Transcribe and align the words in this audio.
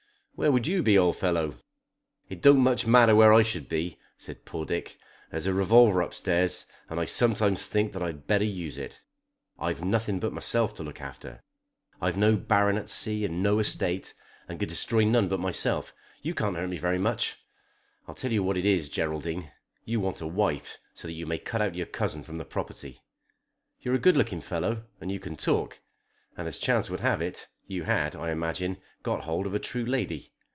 "Where 0.33 0.51
would 0.51 0.65
you 0.65 0.81
be, 0.81 0.97
old 0.97 1.17
fellow?" 1.17 1.57
"It 2.27 2.41
don't 2.41 2.61
much 2.61 2.87
matter 2.87 3.15
where 3.15 3.31
I 3.31 3.43
should 3.43 3.69
be," 3.69 3.99
said 4.17 4.43
poor 4.43 4.65
Dick. 4.65 4.97
"There's 5.29 5.45
a 5.45 5.53
revolver 5.53 6.01
up 6.01 6.15
stairs 6.15 6.65
and 6.89 6.99
I 6.99 7.03
sometimes 7.05 7.67
think 7.67 7.93
that 7.93 8.01
I 8.01 8.07
had 8.07 8.25
better 8.25 8.43
use 8.45 8.79
it. 8.79 9.03
I've 9.59 9.83
nothing 9.83 10.19
but 10.19 10.33
myself 10.33 10.73
to 10.77 10.83
look 10.83 10.99
after. 10.99 11.43
I've 12.01 12.17
no 12.17 12.35
baronetcy 12.37 13.23
and 13.23 13.43
no 13.43 13.59
estate, 13.59 14.15
and 14.47 14.57
can 14.59 14.67
destroy 14.67 15.03
none 15.03 15.27
but 15.27 15.39
myself. 15.39 15.93
You 16.23 16.33
can't 16.33 16.55
hurt 16.57 16.71
me 16.71 16.79
very 16.79 16.97
much. 16.97 17.37
I'll 18.07 18.15
tell 18.15 18.31
you 18.31 18.41
what 18.41 18.57
it 18.57 18.65
is, 18.65 18.89
Geraldine. 18.89 19.51
You 19.85 19.99
want 19.99 20.21
a 20.21 20.27
wife 20.27 20.79
so 20.95 21.07
that 21.07 21.13
you 21.13 21.27
may 21.27 21.37
cut 21.37 21.61
out 21.61 21.75
your 21.75 21.85
cousin 21.85 22.23
from 22.23 22.39
the 22.39 22.45
property. 22.45 22.99
You're 23.79 23.93
a 23.93 23.99
good 23.99 24.17
looking 24.17 24.41
fellow 24.41 24.85
and 24.99 25.11
you 25.11 25.19
can 25.19 25.35
talk, 25.35 25.81
and, 26.35 26.47
as 26.47 26.57
chance 26.57 26.89
would 26.89 27.01
have 27.01 27.21
it, 27.21 27.47
you 27.67 27.83
had, 27.83 28.15
I 28.17 28.31
imagine, 28.31 28.77
got 29.03 29.23
hold 29.23 29.45
of 29.47 29.53
a 29.55 29.59
true 29.59 29.85
lady. 29.85 30.33